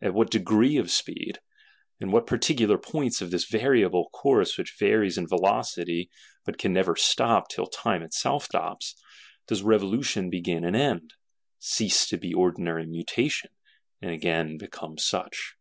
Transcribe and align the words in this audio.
At 0.00 0.14
what 0.14 0.30
degree 0.30 0.78
of 0.78 0.90
speed; 0.90 1.38
in 2.00 2.10
what 2.10 2.26
particular 2.26 2.78
points 2.78 3.20
of 3.20 3.30
this 3.30 3.44
variable 3.44 4.08
course, 4.08 4.56
which 4.56 4.74
varies 4.78 5.18
in 5.18 5.28
velocity, 5.28 6.08
but 6.46 6.56
can 6.56 6.72
never 6.72 6.96
stop 6.96 7.50
till 7.50 7.66
Time 7.66 8.00
itself 8.02 8.44
stops, 8.46 8.94
does 9.46 9.62
revolution 9.62 10.30
begin 10.30 10.64
and 10.64 10.74
end; 10.74 11.12
cease 11.58 12.06
to 12.06 12.16
be 12.16 12.32
ordinary 12.32 12.86
mutation, 12.86 13.50
and 14.00 14.12
again 14.12 14.56
become 14.56 14.96
such? 14.96 15.56